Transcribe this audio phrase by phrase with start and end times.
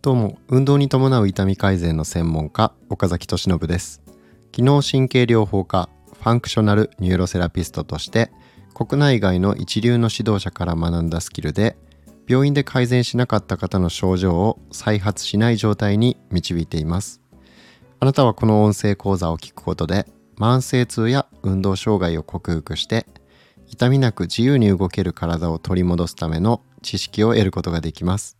[0.00, 4.00] どうも運動に伴う痛み改善の専門家岡崎俊信です。
[4.52, 8.32] 機能神経療法家 functional neuro therapist として
[8.74, 11.76] 国内外の一流の指導者から学んだスキルで
[12.26, 17.20] 病院で改善しなかった方の症状を再発しない状態に導いています。
[18.00, 20.06] あなたはこの音声講座を聞くことで
[20.36, 23.06] 慢性痛や運動障害を克服して
[23.70, 28.38] 痛みなく自由に動ける体を取り戻すための知識を得ることができます。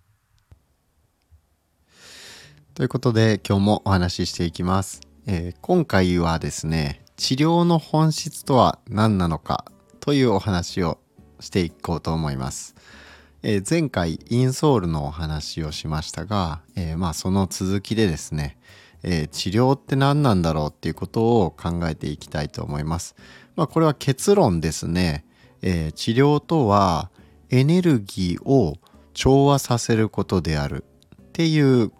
[2.75, 9.65] ということで今日もお話ししていきます、えー、今回はですね治療の本質とは何なのか
[9.99, 10.99] というお話を
[11.41, 12.77] していこうと思います、
[13.43, 18.57] えー、前回インソールのお話をしましたが、えー、まあその続きでですね、
[19.03, 23.17] え治療って何なんだろうっていうことを考えていきたいと思います。
[23.59, 25.25] まあこれは結論ですね、
[25.63, 27.11] え治療とは
[27.51, 28.77] エネルギーを
[29.15, 30.85] 調和させることである
[31.17, 31.91] っていう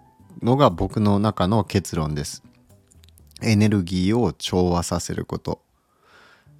[0.41, 2.43] のが僕の中の結論です。
[3.41, 5.61] エネルギーを調和させること。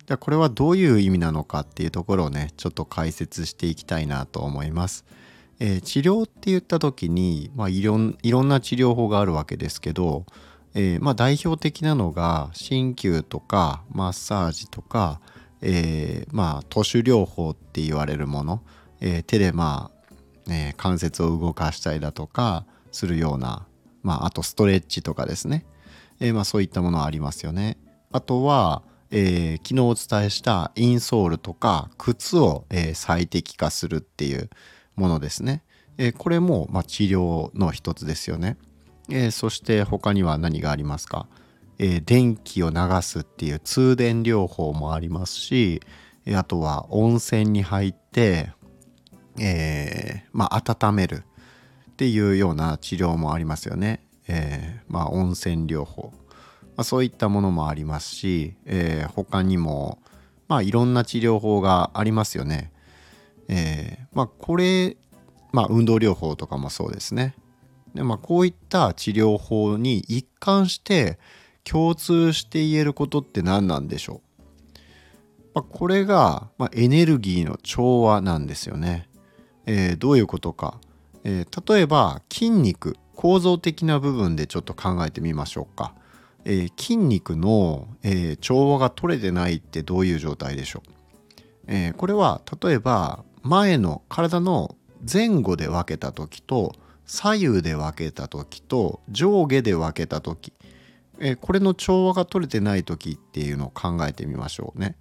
[0.05, 5.05] じゃこれはどういう意味なのかっていうところをねちょっと解説していきたいなと思います。
[5.61, 10.25] えー、治療って言った時に、まあ、いろんいろんな治療法があるわけですけど、
[10.73, 15.19] えー、まあ、代表的なのが鍼灸とかマッサージとか、
[15.61, 18.61] えー、まあ都市療法って言われるもの、
[19.01, 23.65] え手でまあ、え関節を動かしたりだとかするような
[24.03, 25.65] まあ、あとストレッチとかですね、
[26.19, 27.77] え、まあ、そういったものありますよね。
[28.11, 34.49] あとは、え、昨日お伝えしたインソールとか靴を、え、最適化するっていう
[34.95, 35.63] ものですね。
[35.97, 38.57] えこれも、ま、治療の一つですよね。
[39.11, 41.27] えそして他には何がありますか、
[41.77, 45.81] え電気を流すっていう通電療法もありますし、
[46.25, 48.51] えあとは温泉に入って、
[49.39, 51.23] えまあ、温める
[51.91, 54.05] っていうような治療もありますよね。
[54.27, 56.13] え、まあ温泉療法、
[56.75, 59.99] まあ、そういったものもありますし、えー、他にも
[60.47, 62.71] まあいろんな治療法がありますよね。
[63.47, 64.97] え、まあこれ
[65.51, 67.35] まあ運動療法とかもそうですね。
[67.93, 71.19] でまあこういった治療法に一貫して
[71.63, 74.41] 共通して言えることって何なんでしょう、
[75.55, 79.07] まあ、これが、まあ、エネルギーの調和なんですよね。
[79.65, 80.79] えー、どういうことか。
[81.23, 85.93] えー、例えば筋肉構造的な部分でちょっと考えてみましょうか、
[86.45, 90.91] えー、筋肉の、えー、調和が取れてないってどういう状態でしょう、
[91.67, 94.77] えこれは例えば前の体の
[95.11, 96.73] 前後で分けた時と
[97.09, 100.53] 左右で分けた時と上下で分けた時、
[101.19, 104.95] えこれの調和が取れてない時っていうのを考えてみましょうね。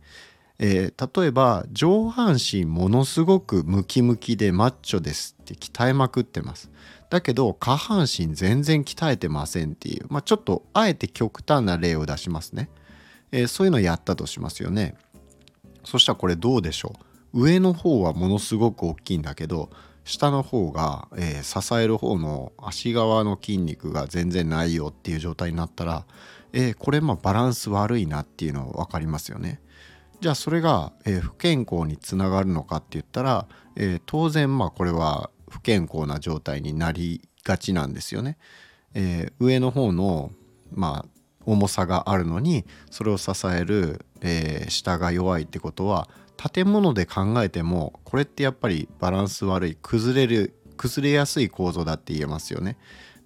[0.58, 6.70] えー、例えば上半身ものすごくムキムキでマッチョですって鍛えまくってます。
[7.10, 12.70] だけど下半身全然鍛えてませんっていう、まあ、ちょっとあえて極端な例を出しますね、
[13.32, 14.96] えー、そういうのやったとしますよね。
[15.84, 16.94] そしたらこれどうでしょ
[17.34, 17.42] う？
[17.44, 19.69] 上の方はものすごく大きいんだけど
[20.08, 26.06] 下の方が、えー、支える方の足側の筋肉が全然ないよっていう状態になったら、
[26.54, 29.60] えー、これまあバランス悪いなっていうの分かりますよね。
[30.22, 33.46] じゃあそれが、えー、不健康につながるのかって言ったら、
[33.76, 38.38] えー、当然まあこれは不健康な状態になりがちなんですよね。
[38.94, 40.32] えー、上の方の
[40.72, 41.08] まあ
[41.44, 46.08] 重さがあるのにそれを支える、えー、下が弱いってことは
[46.38, 52.78] 建物で考えてもこれってやっぱりバランス悪い崩れる崩れやすい構造だって言えますよね。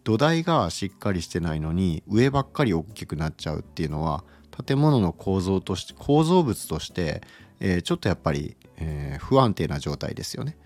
[0.03, 4.25] 土台がしっかりしてないのに上ばっかり大きくなっちゃうっていうのは
[4.67, 7.21] 建物の構造として構造物として、
[7.61, 10.57] えー、ちょっとやっぱり、えー、不安定な状態ですよね。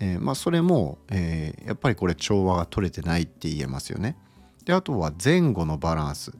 [0.00, 4.16] えー、まあ、それも、えやっぱりこれ調和が取れてないって言えますよね。
[4.64, 6.32] であとは前後のバランス。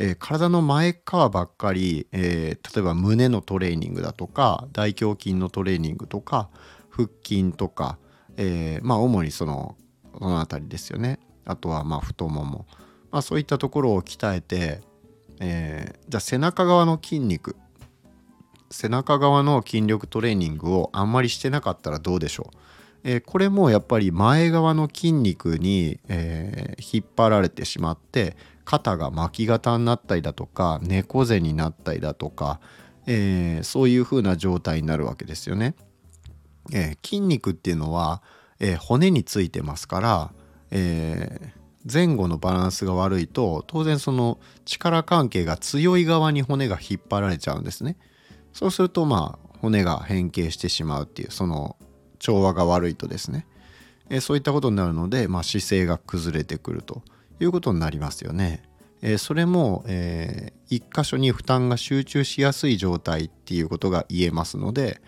[0.00, 6.48] え体の前側ばっかり、え例えば胸のトレーニングだとか大胸筋のトレーニングとか
[6.90, 7.98] 腹筋とか、
[8.36, 9.76] えまあ主にその
[10.12, 11.20] この辺りですよね。
[11.44, 12.66] あとはまあ太もも。
[13.10, 14.80] まあ、そういったところを鍛えて、
[15.40, 17.56] え、じゃあ背中側の筋肉
[18.70, 22.56] 背中側の筋力トレーニングをあんまりしてなかったらどうでしょう、
[23.02, 28.36] え、これもやっぱり前側の筋肉に、えー、引っ張られてしまって
[28.70, 32.60] 肩が巻き肩になったりだとか猫背になったりだとか、
[33.08, 35.74] えー、そういう風な状態になるわけですよね。
[36.72, 38.22] え筋肉っていうのは、
[38.60, 40.32] え骨についてますから、
[40.70, 41.52] え
[41.92, 47.96] 前後のバランスが悪いと当然その力関係が強い側に骨が引っ張られちゃうんですね。
[48.52, 51.74] そうするとまあ骨が変形してしまうっていうその
[52.20, 53.46] 調和が悪いとですね、
[54.10, 57.02] え、そういったことになるので、まあ、姿勢が崩れてくると
[57.44, 58.62] いうことになりますよね。
[59.02, 65.00] えー、それも、えー、一箇所に負担が集中しやすい状態っていうことが言えますので、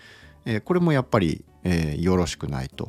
[0.45, 2.89] えー、これもやっぱり、えよろしくないと。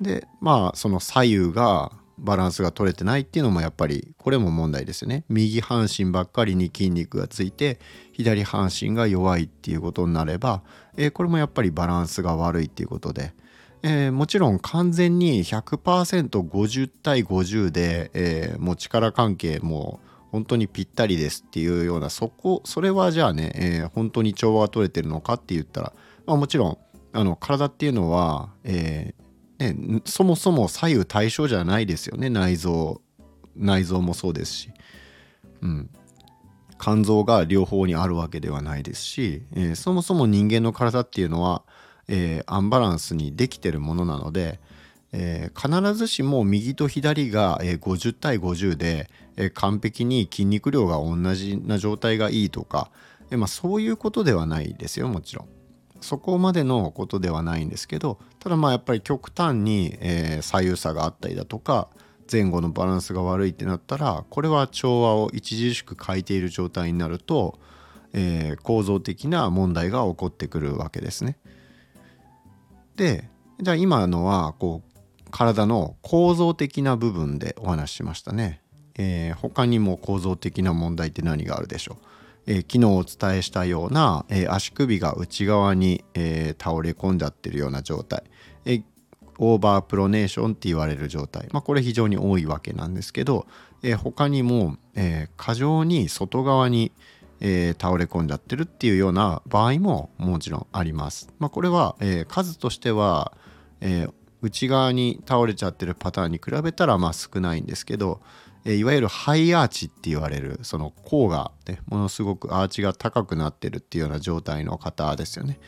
[0.00, 5.24] でまあその左右がバランスが取れてないっていうのもやっぱりこれも問題ですよね。
[5.28, 7.80] 右半身ばっかりに筋肉がついて
[8.12, 10.62] 左半身が弱いっていうことになれば、
[10.96, 13.34] え、これもやっぱりバランスが悪いっていうことで、
[13.82, 20.00] えー、もちろん完全に 100%50 対50で、えー、もう力関係も
[20.30, 25.92] 本当にぴったりですっていうようなそこそれはじゃあね、えー、本当に調和が取れてるのかって言ったら、
[26.26, 26.78] まあ、もちろん
[27.12, 29.22] あの体っていうのは、えー
[29.72, 32.30] ね、そもそも左右対称じゃないですよね。
[32.30, 33.00] 内臓
[33.54, 34.70] 内臓もそうですし、
[35.60, 35.90] うん、
[36.80, 41.62] 肝臓が両方にあるわけではないですし、えー、そもそも人間の体っていうのは
[42.08, 44.60] えー、アンバランスにできてるものなので、
[45.12, 52.90] えー、必ずしも右と左が、えー、50対50で、えー、完璧に筋肉量が同じな状態がいいとか、
[53.30, 55.48] えまあ、そういうことではないですよもちろん。
[56.00, 61.88] そこまでのことではないんですけどただまあやっぱり極端に、え左右差があったりだとか
[62.30, 67.60] 前後のバランスが悪いってなったらこれは調和を著しく変えている状態になると、
[68.14, 71.36] え構造的な問題が起こってくるわけですね。
[72.96, 73.28] で
[73.60, 74.92] じゃあ今のはこう
[75.30, 78.60] 体の構造的な部分でお話ししましたね。
[78.96, 81.96] えー、他にも構造的な問題って何があるでしょ
[82.46, 88.22] う、えー、昨日お伝えしたような、えー、足首が内側に、え倒れ込んじゃってるような状態、
[88.66, 88.82] え
[89.38, 93.46] オーバープロネーションって言われる状態、まあ、これ非常に多いわけなんですけど、
[93.82, 96.92] え他にも、え過剰に外側に、
[97.44, 101.28] えー、倒れ込んじゃってるっていうような場合ももちろんあります。
[101.40, 103.36] まあ、これは、えー、数としては、
[103.80, 104.12] えー、
[104.42, 108.20] 内側に倒れちゃってるパターンに比べたらまあ少ないんですけど、
[108.64, 115.58] えいわゆるハイアーチって言われるその甲が、ね、ものすごくアーチが高くなってるっていうような状態の方ですよね。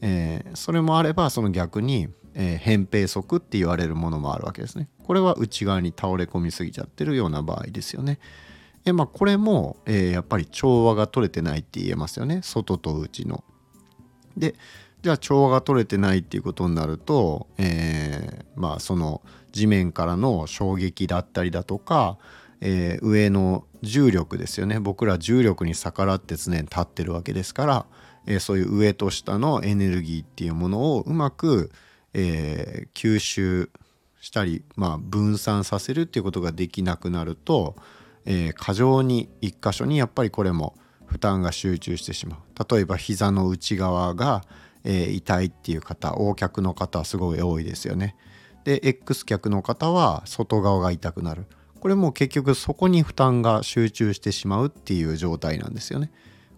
[0.00, 4.88] えそれもあればその逆に、え扁平足って言われるものもあるわけですね。
[5.02, 8.20] これは内側に倒れ込みすぎちゃってるような場合ですよね。
[8.84, 13.44] でまあこれも、えー、やっぱり調和が取れてないって言えますよね外と内の。
[14.36, 14.54] で
[15.02, 19.22] じゃあ調和が取れてないっていうことになると、えー、まあその
[19.52, 22.18] 地面からの衝撃だったりだとか、
[22.60, 27.86] えー、上の重力ですよね僕ら重力に逆らって常に立ってるわけですから、
[28.26, 31.70] えー、そういう上と下のエネルギーっていうものをうまく、
[32.12, 33.70] えー、吸収
[34.20, 37.76] したり、まあ、分散させるっていうことができなくなると、
[38.30, 40.76] えー、過剰に一箇所にやっぱりこれも
[41.06, 42.74] 負担が集中してしまう。
[42.74, 44.44] 例えば膝の内側が、
[44.84, 48.16] えー、痛いっていう方 O 脚の方はすごい多いですよね。
[48.64, 51.46] で X 脚の方は外側が痛くなる。
[51.80, 56.10] これも結局そこに負担が集中してしまうっていう状態なんですよね。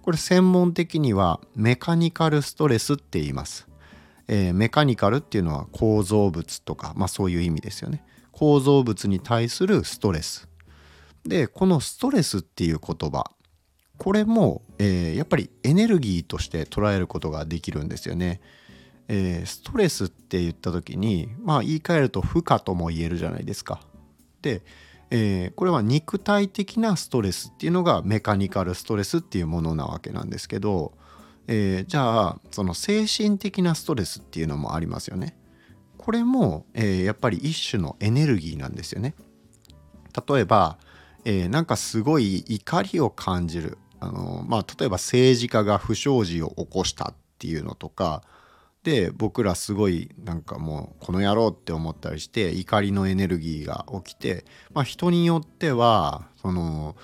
[0.02, 3.68] これ専門的にはメカニカルストレスって言います、
[4.28, 8.02] えー、メカニカルっていうのは構造物とかまあそういう意味ですよね。
[8.32, 10.49] 構造物に対するストレス。
[11.24, 13.30] でこのストレスっていう言葉
[13.98, 18.40] これも、えー、やっぱりエネルギーとして捉えることができるんですよね。
[19.08, 23.80] えー、ストレスって言った時にまあ言い換えると負荷とも言えるじゃないですか。
[24.40, 24.62] で、
[25.10, 30.94] えー、これは肉体的なストレスっていうのがメカニカルストレスっていうものなわけなんですけど、
[31.46, 35.36] えー、じゃあその精神的なストレスっていうのもありますよね。
[35.98, 39.14] これも、えー、やっぱり一種のエネルギーなんですよね。
[40.26, 40.78] 例えば、
[41.24, 48.22] えー、なんかすごい怒りを感じるあの、まあ、例えば政治家が不祥事を起こしたっていうのとか
[48.82, 56.96] で僕らすごいなんかもうこの野郎って思ったりして怒りのエネルギーが起きて、まあ、人によってはその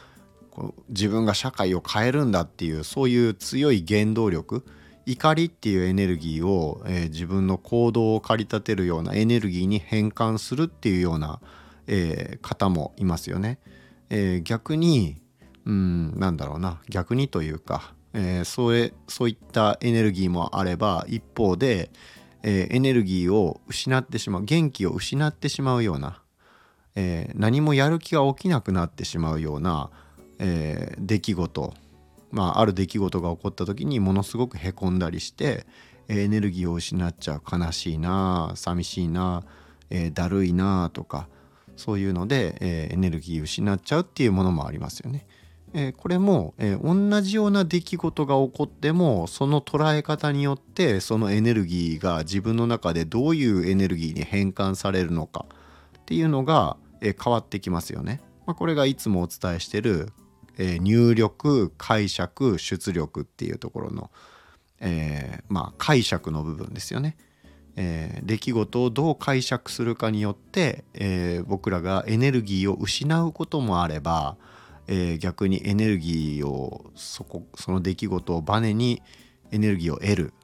[0.88, 4.64] 自分が社会を変えるんだっていうそういう強い原動力
[5.04, 11.40] 怒りっていうエネルギーを、えー、自分の行動を駆り立てるようなエネルギーに変換するっていうような、
[11.86, 13.58] えー、方もいますよね。
[14.10, 15.20] えー、逆に
[15.66, 16.80] うんなんだろうな。
[16.88, 21.90] 逆にというか、えー、それそういったエネルギーもあれば一方で、
[22.42, 26.22] えー、エネルギーを失ってしまう元気を失ってしまうような、
[26.94, 29.90] え、何もやる気が起きなくなってしまうような、
[30.38, 31.74] え、出来事
[32.30, 35.66] まあある出来事が起こった時にものすごくへこんだりして
[36.08, 37.42] エネルギーを失っちゃう。
[37.50, 39.42] 悲しいな寂しいな、
[39.90, 41.28] えー、だるいなとか
[41.76, 45.26] そういうので、えー、エネルギー失っちゃうっていうものもありますよね。
[45.74, 55.44] えー、これも、えー、同じような出来事が起こってもその捉え方によってそのエネルギーが自分の中でどういうエネルギーに変換されるのか
[55.98, 58.20] っていうのが、え、変わってきますよね。
[58.46, 60.12] まあ、これがいつもお伝えしてる、
[60.58, 64.10] え入力解釈出力っていうところの、
[64.80, 67.16] えまあ、解釈の部分ですよね。
[67.76, 74.36] えー、出来事をどう解釈するかによって、えー、僕らがエネルギーを失うこともあれば、
[74.88, 79.02] えー、逆にエネルギーをそこその出来事をバネに
[79.50, 80.34] エネルギーを得る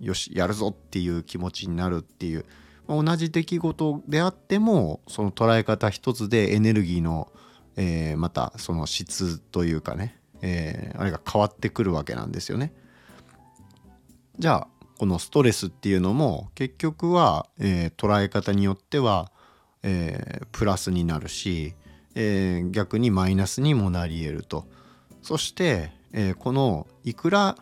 [0.00, 2.44] よしやるぞっていう気持ちになるっていう、
[2.88, 7.32] 同じ出来事であってもその捉え方一つでエネルギーの、
[7.76, 12.74] えー、またその質というかね、えー、あれが変わってくるわけなんですよね。
[14.38, 14.68] じゃあ
[14.98, 19.30] このストレスっていうのも結局は、えー、捉え方によっては、
[19.82, 21.74] えー、プラスになるし、
[22.14, 24.66] えー、逆にマイナスにもなり得ると。
[25.22, 27.56] そして、えー、このいくら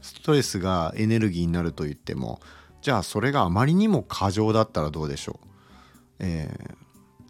[0.00, 2.40] ストレスがエネルギーになると言っても
[2.82, 5.46] じゃあそれがあまりにも過剰だったらどうでしょう、
[6.20, 6.74] えー、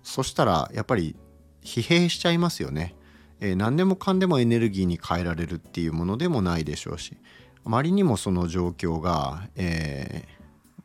[0.03, 1.17] そしたらやっぱり
[1.63, 2.95] 疲弊しちゃいますよね、
[3.41, 7.17] えー、何でもかんでもエネルギーに変えられるっていうものでもないでしょうし
[7.65, 10.25] あまりにもその状況が、え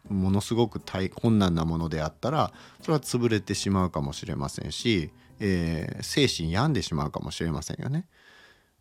[0.09, 0.81] ー、ものすごく
[1.15, 8.07] 困難なものであったらそれは潰れてしまうかもしれませんしえー、精神病んでしまうかもしれませんよね。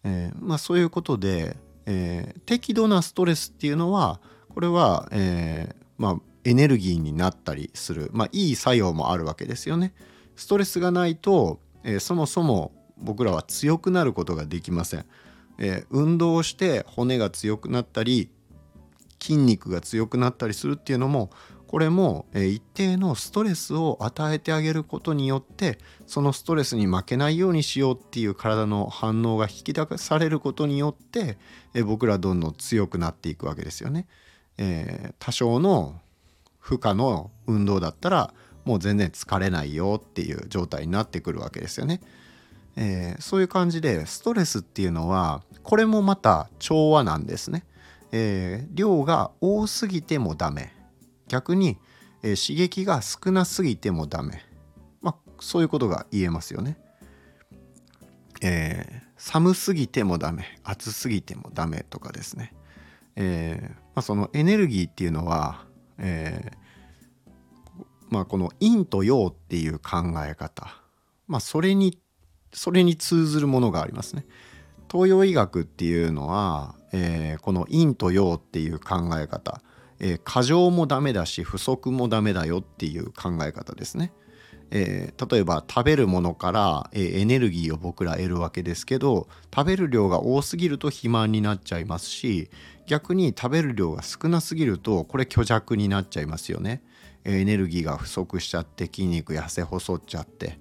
[0.05, 9.93] えー、まあ、そういうことで、え、適度なストレスっていうのはこれは、えまあ、エネルギーになったりする、まあ、いい作用もあるわけですよね。
[10.37, 15.05] ストレスがないと、えそもそも僕らは強くなることができません。
[15.59, 18.31] え運動をして骨が強くなったり
[19.21, 21.31] 筋肉が強くなったりするっていうのも
[21.75, 31.37] これも、え一定のストレスを与えてあげることによってそのストレスに負けないようにしようっていう体の反応が引き出されることによって、
[31.75, 34.07] え僕らどんどん強くなっていくわけですよね。
[34.57, 36.01] えー、多少の
[36.61, 38.33] 負荷の運動だったら
[38.65, 42.01] もう全然疲れないよっていう状態になってくるわけですよね。
[42.77, 47.65] えー、そういう感じでストレスっていうのはこれもまた調和なんですね。
[48.13, 50.73] えー、量が多すぎてもダメ。
[51.29, 51.79] 逆に、
[52.23, 54.43] えー、刺激が少なすぎてもダメ、
[55.01, 56.79] まあ、そういうことが言えますよね。
[58.43, 60.61] え、寒すぎてもダメ。
[60.63, 62.55] 暑すぎてもダメとかですね、
[63.17, 65.65] えまあ、そのエネルギーっていうのは、
[65.99, 66.53] え
[68.11, 70.69] まあ、この陰と陽っていう考え方、
[71.27, 71.99] まあ、それに
[72.55, 74.25] それに通ずるものがありますね。
[74.91, 79.61] 東洋医学っていうのは、えー、この陰と陽っていう考え方
[80.01, 84.13] えー、過剰もダメだし不足もダメだよっていう考え方ですね。
[84.71, 92.51] えー、例えば食べるものから、えー、エネルギーを僕ら得るわけですけど食べる量が多すぎると肥満になっちゃいますし
[92.87, 96.83] 逆に食べる量が少なすぎるとこれ虚弱になっちゃいますよね。
[97.25, 100.59] エネルギーが不足しちゃって筋肉痩せ細っちゃって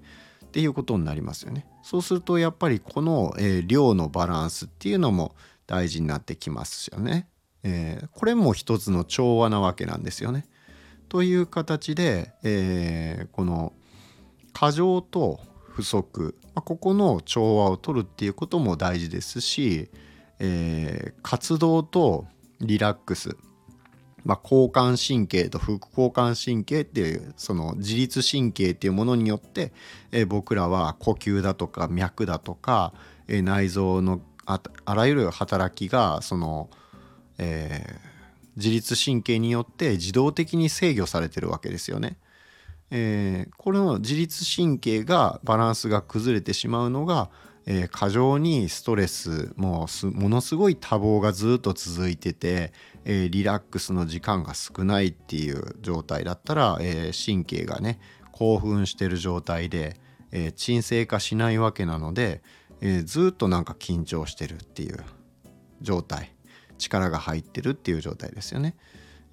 [0.54, 1.66] っていうことになりますよね。
[1.82, 5.34] そうするとやっぱりこの、えー、量のバランスっていうのも
[5.66, 7.28] 大事になってきますよね。
[7.64, 10.46] えー、これも一つの調和なわけなんですよね。
[11.10, 13.74] という形で、えー、この
[14.54, 19.90] 過剰と不足、まあ、ここの調和を取るっていうことも大事ですし、
[20.38, 22.28] えー、活動と
[22.62, 23.36] リラックス、
[24.26, 29.74] まあ、交感神経と副交感神経っていうその自律神経っていうものによって、
[30.12, 32.94] え、僕らは呼吸だとか脈だとか、
[33.28, 34.62] え、内臓のあ
[34.96, 36.70] らゆる働きがその、
[37.38, 42.18] えー、自律神経によって自動的に制御されてるわけですよね。
[42.92, 47.30] えー、これの自律神経がバランスが崩れてしまうのが、
[47.66, 52.74] えー、過剰にストレスもうものすごい多忙がずっと続いてて、
[53.06, 58.00] えー、リラックスの時間が少ないっていう状態だったら、え神経がね
[58.32, 59.98] 興奮してる状態で、
[60.32, 62.42] え鎮静化しないわけなので、
[62.82, 64.98] えずっとなんか緊張してるっていう
[65.82, 66.34] 状態
[66.78, 68.76] 力が入ってるっていう状態ですよね。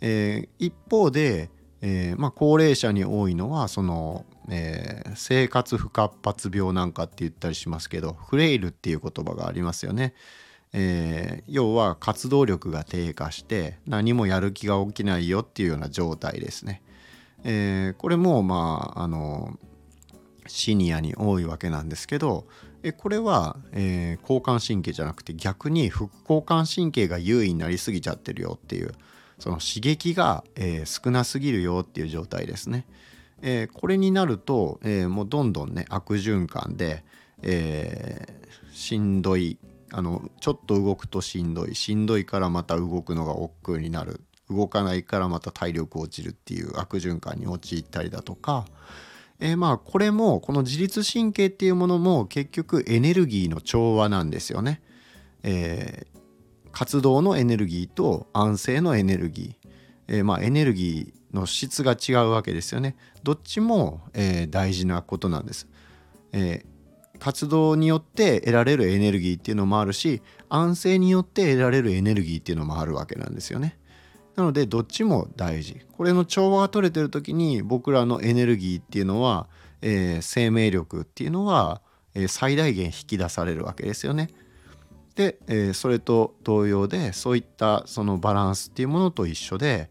[0.01, 1.51] え、一方で、
[1.83, 10.15] えまあ、高齢者に多いのはその、えー、生活不活発病なんかって言ったりしますけどフレイルっていう言葉がありますよね。
[10.73, 16.83] えー、要は活動力が低下して何もやる気が起きないよっていうような状態ですね。
[17.45, 19.59] えー、これもまああの
[20.47, 22.47] シニアに多いわけなんですけど、
[22.83, 28.93] えこれは、えー、交感神経じゃなくて逆に副交感神経が優位になりすぎちゃってるよっていう
[29.39, 32.87] その刺激が、えー、少なすぎるよっていう状態ですね。
[33.43, 37.05] えー、これになると、えもうどんどんね悪循環で、
[37.43, 39.59] えー、しんどい
[39.93, 48.67] あのちょっと動くとしんどいしんどいからまた動くのが億劫になる動かないからまた体力落ちるっていう悪循環に陥ったりだとか、
[49.39, 54.83] えー、まあこれもこの自律神経っていうものも結局エネルギーの調和なんですよね。
[55.43, 56.19] えー、
[56.73, 59.69] 活動のエネルギーと安静のエネルギー、
[60.09, 62.97] えー、まあエネルギーの質が違うわけですよね。
[63.23, 65.69] どっちも、えー、大事なことなんです。
[66.33, 73.79] えー、活動によって得られるエネルギーっていうのもあるし安静によって得られるエネルギーっていうのもあるわけなんですよね。
[74.37, 75.81] なのでどっちも大事。
[75.93, 79.49] これの調和が取れてる時に僕らのエネルギーっていうのは、
[79.83, 81.83] えー、生命力っていうのは、
[82.15, 84.31] えー、最大限引き出されるわけですよね。
[85.15, 89.91] で、えー、それと同様でそういったそのバランスっていうものと一緒で、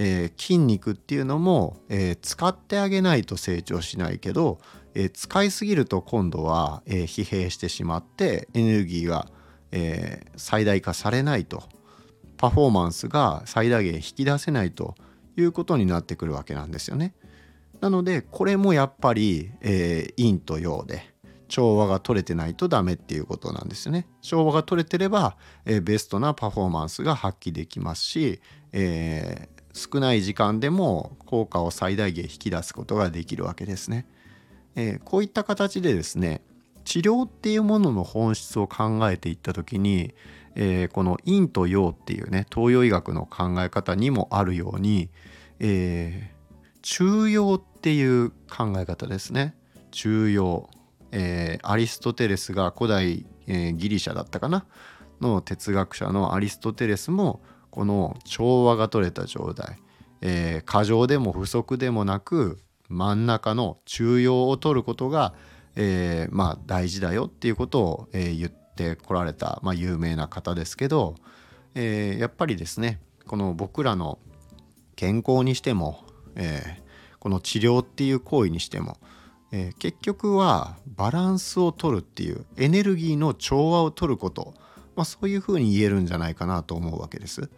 [0.00, 4.60] えー、筋肉っていうのも、えー、使ってあげないと成長しないけど、
[4.94, 9.26] えー、使いすぎると今度は、え疲弊してしまってエネルギーが、
[9.72, 11.64] え最大化されないと
[12.36, 14.94] パフォーマンスが最大限引き出せないと
[15.36, 17.14] いうことになってくるわけなんですよね。
[17.80, 21.12] なのでこれもやっぱり、え陰と陽で
[21.48, 24.06] 調和が取れてないとダメっていうことなんですよね。
[24.22, 28.40] 調和が取れてれば、えベストなパフォーマンスが発揮できますし、
[28.70, 34.04] えー少ない時間でも効果を最大限引き出すことができるわけですね。
[34.76, 36.42] えー、こういった形でですね
[36.84, 40.14] 治療っていうものの本質を考えていった時に、
[40.54, 45.08] えー、この陰と陽っていうね東洋医学の考え方にもあるように、
[45.58, 49.54] えー、中庸っていう考え方ですね
[49.90, 50.68] 中庸、
[51.12, 54.66] えー、アリストテレスが古代、え、ギリシャだったかな？
[55.20, 57.40] の哲学者のアリストテレスも
[57.78, 59.78] この調和が取れた状態、
[60.20, 62.58] えー、過剰でも不足でもなく
[62.88, 65.32] 真ん中の中庸を取ることが、
[65.76, 71.14] えー、まあ大事だよっていうことを、えー、言ってこられた、まあ、有名な方ですけど、
[71.76, 74.18] えー、やっぱりですねこの僕らの
[74.96, 76.02] 健康にしても、
[76.34, 78.96] えー、この治療っていう行為にしても、
[79.52, 84.54] えー、結局はバランスを取るっていうエネルギーの調和を取ること、
[84.96, 87.48] まあ、そういうふうに言えるんじゃないかなと思うわけです。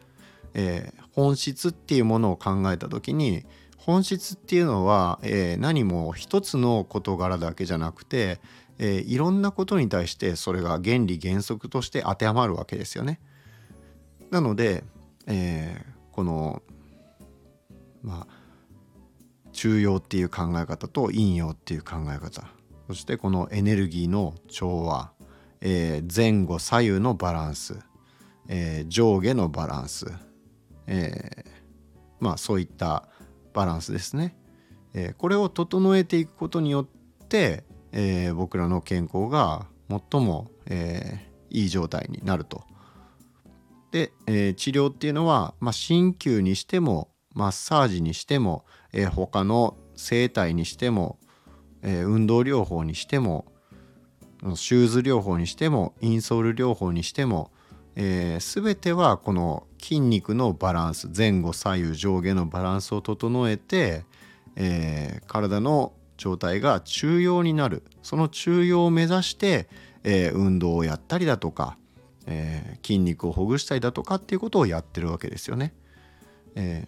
[0.54, 3.44] えー、本質っていうものを考えた時に
[3.76, 8.38] 本質っていうのは、えー、何も一つの事柄だけじゃなくて、
[8.78, 13.20] えー、いろんなことに対してそれが原理原則として当てはまるわけですよね。
[14.30, 14.84] なので、
[15.26, 16.62] えー、この
[18.02, 18.40] まあ
[19.52, 22.48] 中庸っていう考え方と陰陽っていう考え方。
[22.86, 25.12] そしてこのエネルギーの調和、
[25.60, 27.78] えー、前後左右のバランス、
[28.48, 30.12] えー、上下のバランス。
[30.90, 31.50] えー、
[32.18, 33.08] まあそういった
[33.54, 34.36] バランスですね、
[34.92, 42.62] えー、これを整えていくことによって、えー、僕らの健康が最も、えいい状態になると。
[43.90, 51.18] で、え治療っていうのは、まあ、鍼灸にしてもマッサージにしても、え他の整体にしても、
[51.82, 53.46] え運動療法にしても
[54.54, 57.50] シューズ療法にしてもインソール療法にしても、
[57.94, 64.04] えー、全てはこの筋肉のバランス前後左右上下のバランスを整えて、
[64.56, 69.68] えー、体の状態が中庸になるその中庸を目指して、
[70.04, 71.76] えー、運動をやったりだとか、
[72.26, 75.72] えー、筋肉をほぐしたりだとかっていうことをやってるわけですよね。
[76.56, 76.86] え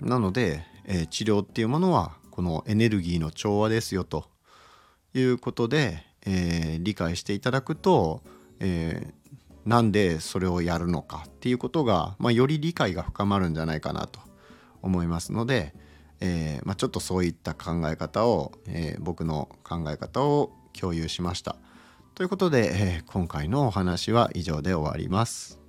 [0.00, 4.26] ー、なので、え治療っていうものはこのエネルギーの調和ですよと
[5.14, 8.22] いうことで、え理解していただくと、
[8.60, 9.14] え
[9.64, 14.20] なんでそれをやるのかっていうことが、まあ、より理解が深まるんじゃないかなと
[14.82, 15.74] 思いますので、
[16.20, 21.56] えー、まあ、ちょっとそういった考え方を、えー、僕の考え方を共有しました。
[22.14, 25.61] ということで、えー、今回のお話は以上で終わります。